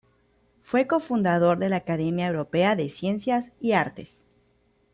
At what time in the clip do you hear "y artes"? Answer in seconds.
3.59-4.23